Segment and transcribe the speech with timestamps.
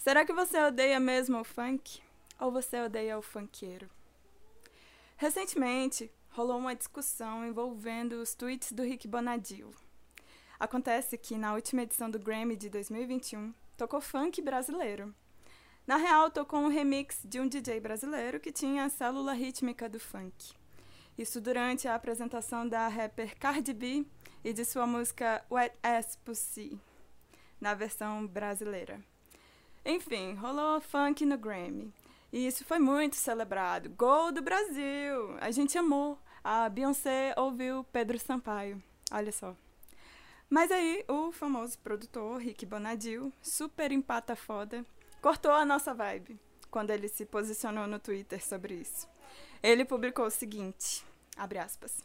[0.00, 2.00] Será que você odeia mesmo o funk?
[2.40, 3.86] Ou você odeia o funkeiro?
[5.14, 9.70] Recentemente, rolou uma discussão envolvendo os tweets do Rick Bonadio.
[10.58, 15.14] Acontece que na última edição do Grammy de 2021, tocou funk brasileiro.
[15.86, 20.00] Na real, tocou um remix de um DJ brasileiro que tinha a célula rítmica do
[20.00, 20.54] funk.
[21.18, 24.06] Isso durante a apresentação da rapper Cardi B
[24.42, 26.80] e de sua música Wet Ass Pussy,
[27.60, 28.98] na versão brasileira.
[29.84, 31.92] Enfim, rolou funk no Grammy.
[32.32, 33.88] E isso foi muito celebrado.
[33.90, 35.36] Gol do Brasil!
[35.40, 36.18] A gente amou.
[36.44, 38.82] A Beyoncé ouviu Pedro Sampaio.
[39.10, 39.56] Olha só.
[40.48, 44.84] Mas aí o famoso produtor Rick Bonadio, super empata foda,
[45.22, 46.38] cortou a nossa vibe
[46.70, 49.08] quando ele se posicionou no Twitter sobre isso.
[49.62, 51.04] Ele publicou o seguinte,
[51.36, 52.04] abre aspas.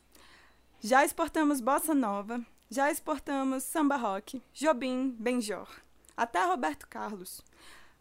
[0.79, 2.39] Já exportamos bossa nova,
[2.69, 5.69] já exportamos samba rock, Jobim, Benjor,
[6.15, 7.41] até Roberto Carlos.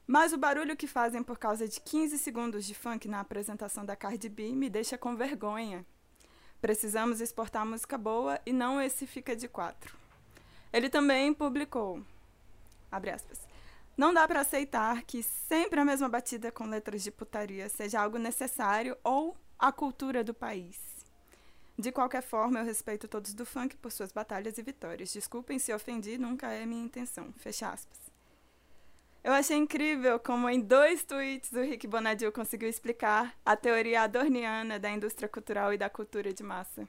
[0.06, 3.96] Mas o barulho que fazem por causa de 15 segundos de funk na apresentação da
[3.96, 5.84] Cardi B me deixa com vergonha.
[6.60, 9.96] Precisamos exportar música boa e não esse fica de quatro.
[10.72, 12.02] Ele também publicou,
[12.90, 13.40] abre aspas,
[13.96, 18.18] não dá para aceitar que sempre a mesma batida com letras de putaria seja algo
[18.18, 20.78] necessário ou a cultura do país.
[21.78, 25.12] De qualquer forma, eu respeito todos do funk por suas batalhas e vitórias.
[25.12, 27.32] Desculpem se ofendi, nunca é minha intenção.
[27.36, 28.03] Fecha aspas.
[29.24, 34.78] Eu achei incrível como em dois tweets o Rick Bonadio conseguiu explicar a teoria adorniana
[34.78, 36.86] da indústria cultural e da cultura de massa.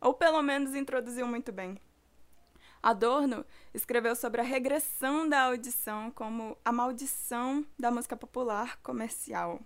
[0.00, 1.76] Ou pelo menos introduziu muito bem.
[2.80, 3.44] Adorno
[3.74, 9.60] escreveu sobre a regressão da audição como a maldição da música popular comercial.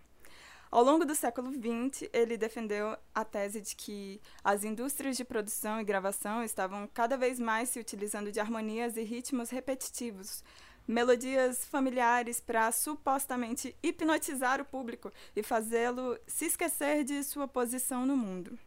[0.71, 5.79] Ao longo do século XX, ele defendeu a tese de que as indústrias de produção
[5.79, 10.43] e gravação estavam cada vez mais se utilizando de harmonias e ritmos repetitivos,
[10.87, 18.17] melodias familiares para supostamente hipnotizar o público e fazê-lo se esquecer de sua posição no
[18.17, 18.59] mundo.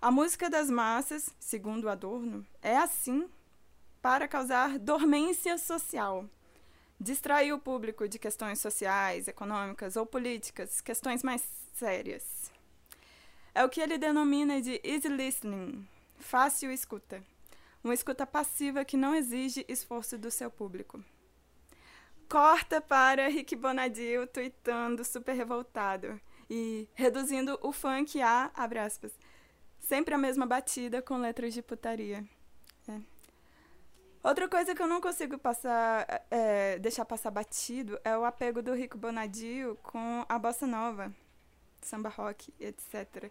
[0.00, 3.28] A música das massas, segundo Adorno, é assim
[4.02, 6.28] para causar dormência social.
[7.00, 11.42] Distrair o público de questões sociais, econômicas ou políticas, questões mais
[11.74, 12.52] sérias.
[13.54, 15.88] É o que ele denomina de easy listening,
[16.18, 17.22] fácil escuta.
[17.82, 21.02] Uma escuta passiva que não exige esforço do seu público.
[22.34, 29.12] Corta para Rick Bonadio tweetando super revoltado e reduzindo o funk a, abre aspas,
[29.78, 32.24] sempre a mesma batida com letras de putaria.
[32.88, 32.98] É.
[34.20, 38.74] Outra coisa que eu não consigo passar, é, deixar passar batido é o apego do
[38.74, 41.14] Rico Bonadio com a bossa nova,
[41.82, 43.30] samba rock, etc.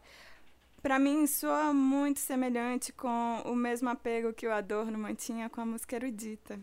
[0.81, 5.66] Para mim, soa muito semelhante com o mesmo apego que o Adorno mantinha com a
[5.66, 6.58] música erudita.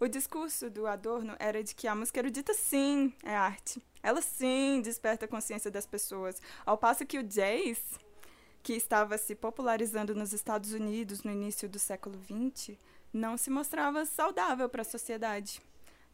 [0.00, 3.82] O discurso do Adorno era de que a música erudita sim é arte.
[4.00, 6.40] Ela sim desperta a consciência das pessoas.
[6.64, 7.98] Ao passo que o jazz,
[8.62, 12.78] que estava se popularizando nos Estados Unidos no início do século XX,
[13.12, 15.60] não se mostrava saudável para a sociedade.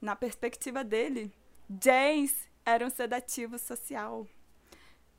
[0.01, 1.31] Na perspectiva dele,
[1.69, 2.35] jazz
[2.65, 4.27] era um sedativo social.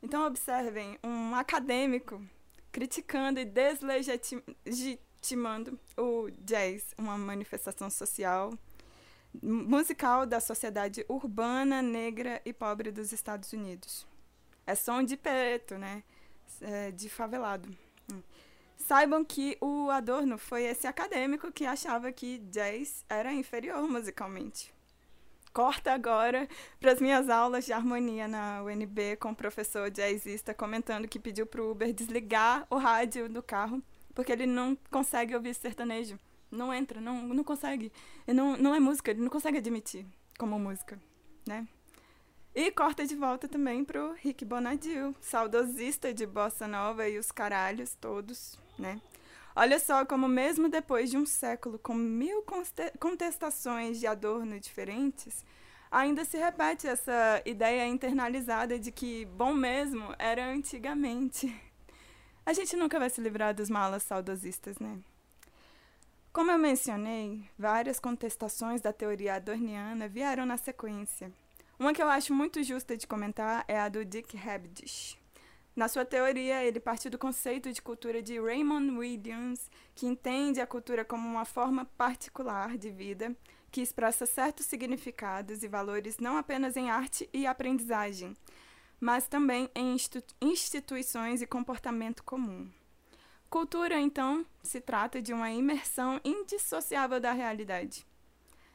[0.02, 2.20] Então, observem, um acadêmico
[2.72, 4.56] criticando e deslegitimando
[5.26, 8.52] legitimando o jazz, uma manifestação social
[9.42, 14.06] musical da sociedade urbana, negra e pobre dos Estados Unidos.
[14.66, 16.02] É som de preto, né?
[16.60, 17.68] É de favelado.
[18.10, 18.22] Hum.
[18.76, 24.72] Saibam que o Adorno foi esse acadêmico que achava que jazz era inferior musicalmente.
[25.52, 26.48] Corta agora
[26.78, 31.46] para as minhas aulas de harmonia na UNB com o professor jazzista comentando que pediu
[31.46, 33.82] para o Uber desligar o rádio do carro
[34.16, 36.18] porque ele não consegue ouvir sertanejo.
[36.50, 37.92] Não entra, não, não consegue.
[38.26, 40.06] Não, não é música, ele não consegue admitir
[40.38, 40.98] como música,
[41.46, 41.68] né?
[42.54, 47.94] E corta de volta também pro Rick Bonadio, saudosista de bossa nova e os caralhos
[48.00, 48.98] todos, né?
[49.54, 52.42] Olha só como mesmo depois de um século com mil
[52.98, 55.44] contestações de Adorno diferentes,
[55.90, 61.54] ainda se repete essa ideia internalizada de que bom mesmo era antigamente.
[62.46, 65.00] A gente nunca vai se livrar dos malas saudosistas, né?
[66.32, 71.32] Como eu mencionei, várias contestações da teoria adorniana vieram na sequência.
[71.76, 75.18] Uma que eu acho muito justa de comentar é a do Dick Habdish.
[75.74, 80.68] Na sua teoria, ele parte do conceito de cultura de Raymond Williams, que entende a
[80.68, 83.36] cultura como uma forma particular de vida
[83.72, 88.34] que expressa certos significados e valores não apenas em arte e aprendizagem,
[89.00, 89.96] mas também em
[90.40, 92.68] instituições e comportamento comum.
[93.48, 98.06] Cultura, então, se trata de uma imersão indissociável da realidade.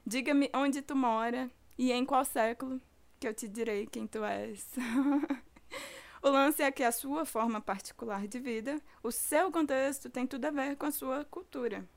[0.06, 2.82] Diga-me onde tu mora E em qual século
[3.20, 4.66] que eu te direi quem tu és?
[6.22, 10.46] o lance é que a sua forma particular de vida, o seu contexto, tem tudo
[10.46, 11.88] a ver com a sua cultura.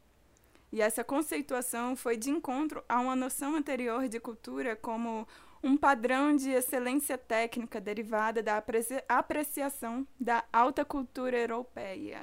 [0.72, 5.28] E essa conceituação foi de encontro a uma noção anterior de cultura como
[5.64, 8.62] um padrão de excelência técnica derivada da
[9.08, 12.20] apreciação da alta cultura europeia.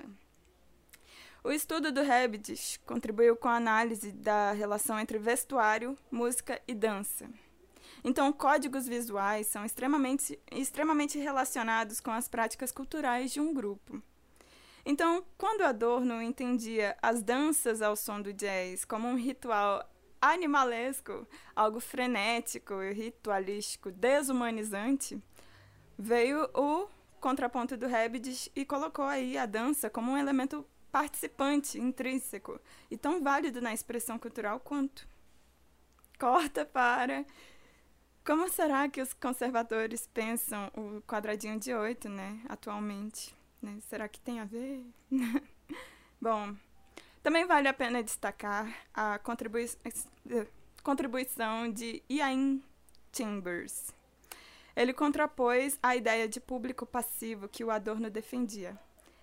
[1.44, 7.28] O estudo do Rebidis contribuiu com a análise da relação entre vestuário, música e dança.
[8.04, 14.00] Então, códigos visuais são extremamente, extremamente relacionados com as práticas culturais de um grupo.
[14.86, 19.91] Então, quando Adorno entendia as danças ao som do jazz como um ritual
[20.22, 25.22] animalesco, algo frenético, ritualístico, desumanizante,
[25.98, 26.88] veio o
[27.20, 32.60] contraponto do Rebidis e colocou aí a dança como um elemento participante, intrínseco
[32.90, 35.08] e tão válido na expressão cultural quanto.
[36.20, 37.26] Corta para.
[38.24, 43.36] Como será que os conservadores pensam o quadradinho de oito, né, atualmente?
[43.62, 43.80] Né?
[43.88, 44.84] Será que tem a ver?
[46.22, 46.56] Bom,
[47.24, 49.70] também vale a pena destacar a contribui
[50.84, 52.60] contribuição de Ian
[53.14, 53.94] Chambers.
[54.76, 58.80] Ele contrapôs a ideia de público passivo que o Adorno defendia.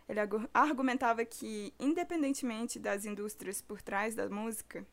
[0.09, 0.21] Ele
[0.55, 4.87] argumentava que, independentemente das indústrias por trás da música,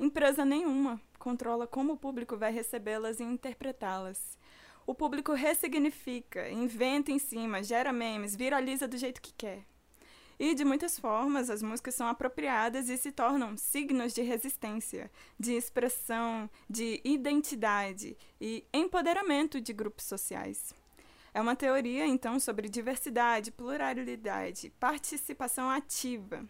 [0.00, 4.38] empresa nenhuma controla como o público vai recebê-las e interpretá-las.
[4.86, 9.64] O público ressignifica, inventa em cima, gera memes, viraliza do jeito que quer.
[10.38, 15.52] E de muitas formas, as músicas são apropriadas e se tornam signos de resistência, de
[15.52, 20.72] expressão, de identidade e empoderamento de grupos sociais.
[21.34, 26.44] É uma teoria, então, sobre diversidade, pluralidade, participação ativa.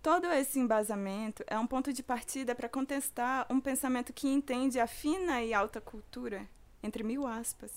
[0.00, 4.86] Todo esse embasamento é um ponto de partida para contestar um pensamento que entende a
[4.86, 6.48] fina e alta cultura,
[6.80, 7.72] entre mil aspas,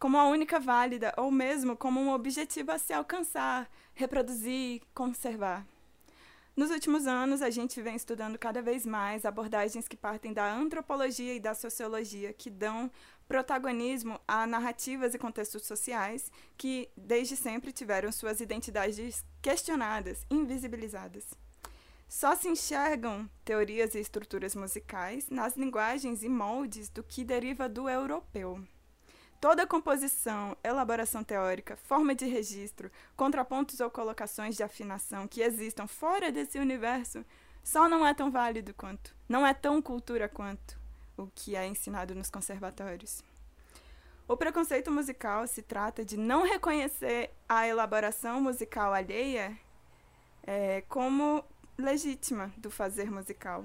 [0.00, 5.66] como a única válida ou mesmo como um objetivo a se alcançar, reproduzir, conservar.
[6.56, 11.34] Nos últimos anos, a gente vem estudando cada vez mais abordagens que partem da antropologia
[11.34, 12.90] e da sociologia, que dão
[13.28, 21.26] protagonismo a narrativas e contextos sociais que, desde sempre, tiveram suas identidades questionadas, invisibilizadas.
[22.08, 27.88] Só se enxergam teorias e estruturas musicais nas linguagens e moldes do que deriva do
[27.88, 28.60] europeu.
[29.40, 36.30] Toda composição, elaboração teórica, forma de registro, contrapontos ou colocações de afinação que existam fora
[36.30, 37.24] desse universo
[37.64, 40.78] só não é tão válido quanto, não é tão cultura quanto
[41.16, 43.22] o que é ensinado nos conservatórios.
[44.28, 49.58] O preconceito musical se trata de não reconhecer a elaboração musical alheia
[50.42, 51.42] é, como
[51.78, 53.64] legítima do fazer musical.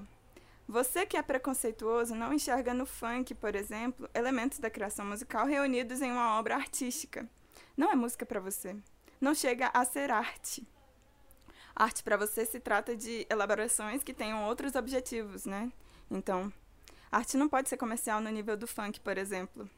[0.67, 6.01] Você que é preconceituoso não enxerga no funk, por exemplo, elementos da criação musical reunidos
[6.01, 7.29] em uma obra artística.
[7.77, 8.75] Não é música para você.
[9.21, 10.67] Não chega a ser arte.
[11.75, 15.71] Arte para você se trata de elaborações que tenham outros objetivos, né?
[16.09, 16.51] Então,
[17.11, 19.69] arte não pode ser comercial no nível do funk, por exemplo.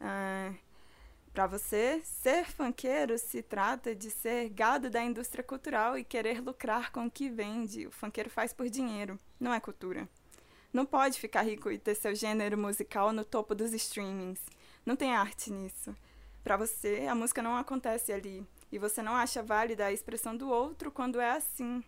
[0.00, 0.52] Ah,
[1.32, 6.90] para você, ser funkeiro se trata de ser gado da indústria cultural e querer lucrar
[6.90, 7.86] com o que vende.
[7.86, 10.08] O funkeiro faz por dinheiro, não é cultura.
[10.72, 14.40] Não pode ficar rico e ter seu gênero musical no topo dos streamings.
[14.84, 15.94] Não tem arte nisso.
[16.42, 18.44] Para você, a música não acontece ali.
[18.72, 21.82] E você não acha válida a expressão do outro quando é assim.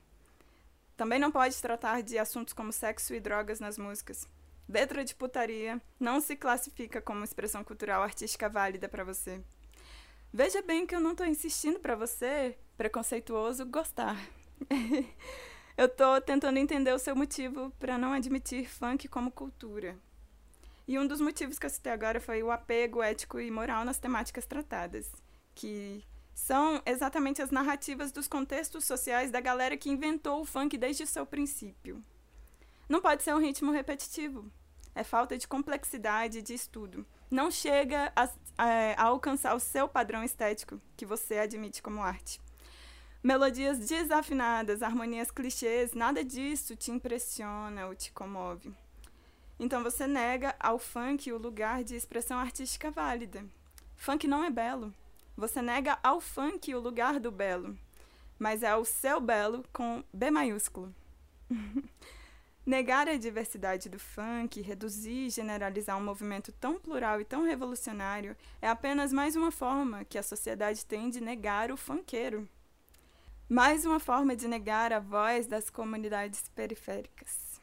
[0.97, 4.29] Também não pode tratar de assuntos como sexo e drogas nas músicas.
[4.73, 9.39] Letra de putaria não se classifica como expressão cultural artística válida para você.
[10.33, 14.17] Veja bem que eu não estou insistindo para você, preconceituoso, gostar.
[15.77, 19.99] eu estou tentando entender o seu motivo para não admitir funk como cultura.
[20.89, 23.99] E um dos motivos que eu citei agora foi o apego ético e moral nas
[23.99, 25.13] temáticas tratadas,
[25.55, 26.03] que
[26.33, 31.07] são exatamente as narrativas dos contextos sociais da galera que inventou o funk desde o
[31.07, 32.03] seu princípio.
[32.89, 34.51] Não pode ser um ritmo repetitivo.
[34.95, 37.07] É falta de complexidade de estudo.
[37.31, 42.41] Não chega a, a, a alcançar o seu padrão estético, que você admite como arte.
[43.23, 48.75] Melodias desafinadas, harmonias clichês, nada disso te impressiona ou te comove.
[49.59, 53.45] Então você nega ao funk o lugar de expressão artística válida.
[53.97, 54.93] Funk não é belo.
[55.37, 57.79] Você nega ao funk o lugar do belo,
[58.39, 60.93] mas é o seu belo com B maiúsculo.
[62.65, 68.37] Negar a diversidade do funk, reduzir e generalizar um movimento tão plural e tão revolucionário
[68.61, 72.49] é apenas mais uma forma que a sociedade tem de negar o funkeiro.
[73.49, 77.61] Mais uma forma de negar a voz das comunidades periféricas.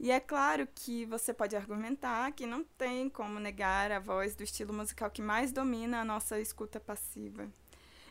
[0.00, 4.42] E é claro que você pode argumentar que não tem como negar a voz do
[4.42, 7.46] estilo musical que mais domina a nossa escuta passiva.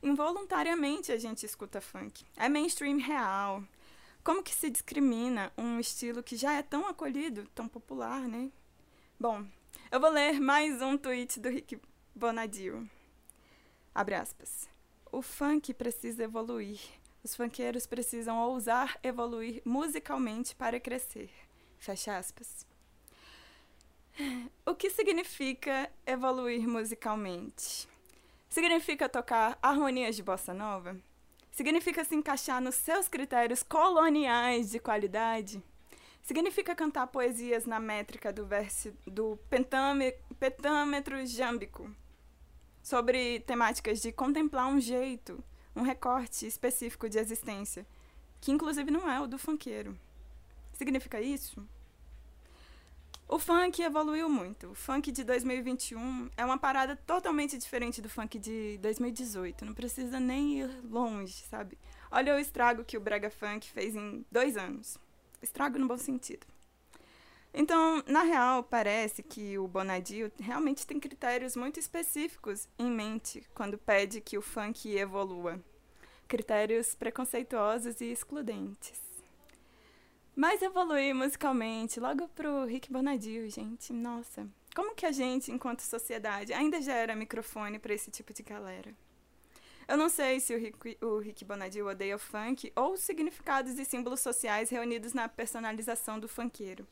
[0.01, 2.23] Involuntariamente a gente escuta funk.
[2.37, 3.63] É mainstream real.
[4.23, 8.49] Como que se discrimina um estilo que já é tão acolhido, tão popular, né?
[9.19, 9.45] Bom,
[9.91, 11.77] eu vou ler mais um tweet do Rick
[12.15, 12.89] Bonadio.
[13.93, 14.69] Abre aspas.
[15.11, 16.79] O funk precisa evoluir.
[17.21, 21.29] Os funkeiros precisam ousar evoluir musicalmente para crescer.
[21.77, 22.65] Fecha aspas.
[24.65, 27.89] O que significa evoluir musicalmente?
[28.47, 30.97] Significa tocar harmonias de bossa nova?
[31.53, 35.61] Significa se encaixar nos seus critérios coloniais de qualidade?
[36.23, 39.37] Significa cantar poesias na métrica do verso do
[40.39, 41.95] pentâmetro jâmbico?
[42.81, 45.43] Sobre temáticas de contemplar um jeito,
[45.75, 47.85] um recorte específico de existência,
[48.41, 49.95] que inclusive não é o do funkeiro.
[50.73, 51.63] Significa isso?
[53.33, 54.69] O funk evoluiu muito.
[54.69, 59.65] O funk de 2021 é uma parada totalmente diferente do funk de 2018.
[59.65, 61.75] Não precisa nem ir longe, sabe?
[62.11, 64.99] Olha o estrago que o Brega Funk fez em dois anos.
[65.41, 66.45] Estrago no bom sentido.
[67.51, 73.79] Então, na real, parece que o Bonadio realmente tem critérios muito específicos em mente quando
[73.79, 75.59] pede que o funk evolua.
[76.27, 79.12] Critérios preconceituosos e excludentes.
[80.35, 84.47] Mas evoluir musicalmente, logo pro Rick Bonadio, gente, nossa.
[84.75, 88.95] Como que a gente, enquanto sociedade, ainda gera microfone para esse tipo de galera?
[89.87, 93.77] Eu não sei se o Rick, o Rick Bonadio odeia o funk ou os significados
[93.77, 96.87] e símbolos sociais reunidos na personalização do funkeiro.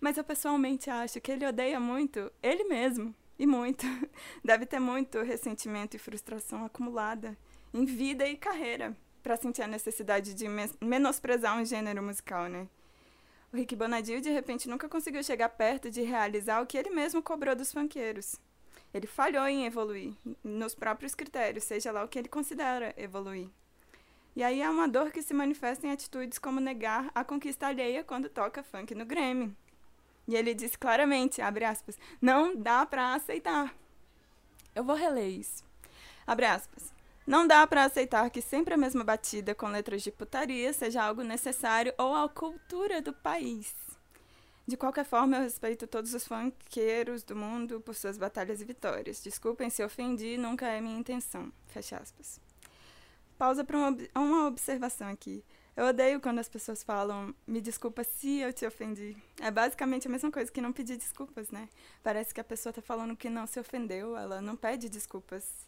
[0.00, 3.14] Mas eu pessoalmente acho que ele odeia muito ele mesmo.
[3.38, 3.86] E muito.
[4.44, 7.38] Deve ter muito ressentimento e frustração acumulada
[7.72, 10.44] em vida e carreira para sentir a necessidade de
[10.82, 12.68] menosprezar um gênero musical, né?
[13.50, 17.22] O Rick Bonadio, de repente, nunca conseguiu chegar perto de realizar o que ele mesmo
[17.22, 18.38] cobrou dos funkeiros.
[18.92, 20.12] Ele falhou em evoluir,
[20.44, 23.48] nos próprios critérios, seja lá o que ele considera evoluir.
[24.36, 28.04] E aí é uma dor que se manifesta em atitudes como negar a conquista alheia
[28.04, 29.56] quando toca funk no Grammy.
[30.28, 33.74] E ele disse claramente, abre aspas, não dá para aceitar.
[34.74, 35.64] Eu vou reler isso.
[36.26, 36.93] Abre aspas.
[37.26, 41.22] Não dá para aceitar que sempre a mesma batida com letras de putaria seja algo
[41.22, 43.74] necessário ou a cultura do país.
[44.66, 49.22] De qualquer forma, eu respeito todos os funkeiros do mundo por suas batalhas e vitórias.
[49.22, 51.52] Desculpem se ofendi, nunca é minha intenção.
[51.66, 52.40] Fecha aspas.
[53.38, 55.44] Pausa para uma, uma observação aqui.
[55.76, 59.16] Eu odeio quando as pessoas falam, me desculpa se eu te ofendi.
[59.40, 61.68] É basicamente a mesma coisa que não pedir desculpas, né?
[62.02, 65.66] Parece que a pessoa tá falando que não se ofendeu, ela não pede desculpas.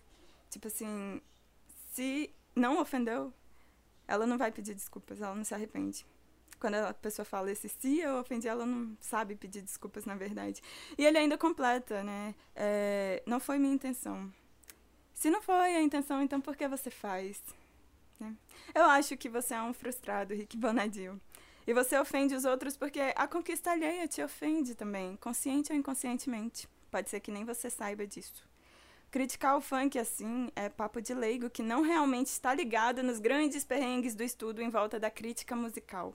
[0.48, 1.20] Tipo assim,
[1.96, 3.32] se não ofendeu,
[4.06, 6.04] ela não vai pedir desculpas, ela não se arrepende.
[6.60, 10.60] Quando a pessoa fala esse se eu ofendi, ela não sabe pedir desculpas, na verdade.
[10.98, 12.34] E ele ainda completa, né?
[12.54, 14.30] É, não foi minha intenção.
[15.14, 17.42] Se não foi a intenção, então por que você faz?
[18.20, 18.34] Né?
[18.74, 21.18] Eu acho que você é um frustrado, Rick Bonadio.
[21.66, 26.68] E você ofende os outros porque a conquista alheia te ofende também, consciente ou inconscientemente.
[26.90, 28.46] Pode ser que nem você saiba disso.
[29.16, 33.64] Criticar o funk assim é papo de leigo que não realmente está ligado nos grandes
[33.64, 36.14] perrengues do estudo em volta da crítica musical.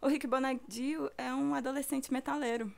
[0.00, 2.72] O Rick Bonadio é um adolescente metaleiro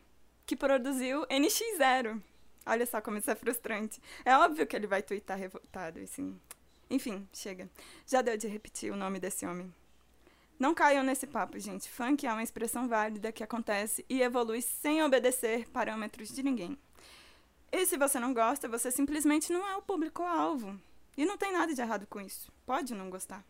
[0.45, 2.21] que produziu NX0.
[2.67, 4.03] Olha só como isso é frustrante.
[4.25, 6.37] É óbvio que ele vai twittar revoltado, assim.
[6.91, 7.71] Enfim, chega.
[8.09, 9.73] Já deu de repetir o nome desse homem.
[10.59, 11.89] Não caiam nesse papo, gente.
[11.89, 16.77] Funk é uma expressão válida que acontece e evolui sem obedecer parâmetros de ninguém.
[17.73, 20.79] E se você não gosta, você simplesmente não é o público-alvo.
[21.17, 22.53] E não tem nada de errado com isso.
[22.67, 23.45] Pode não gostar.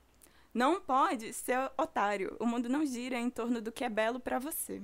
[0.53, 2.37] Não pode ser otário.
[2.39, 4.83] O mundo não gira em torno do que é belo para você.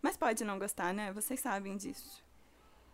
[0.00, 1.12] Mas pode não gostar, né?
[1.12, 2.22] Vocês sabem disso.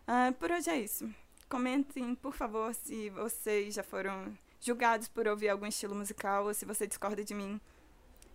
[0.07, 1.09] Ah, por hoje é isso.
[1.47, 6.65] Comentem, por favor, se vocês já foram julgados por ouvir algum estilo musical ou se
[6.65, 7.61] você discorda de mim.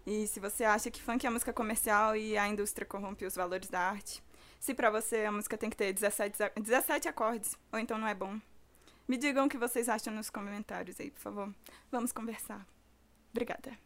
[0.06, 3.68] E se você acha que funk é música comercial e a indústria corrompe os valores
[3.68, 4.22] da arte
[4.62, 8.14] se para você a música tem que ter 17, 17 acordes, ou então não é
[8.14, 8.40] bom.
[9.08, 11.52] Me digam o que vocês acham nos comentários aí, por favor.
[11.90, 12.64] Vamos conversar.
[13.32, 13.76] Obrigada.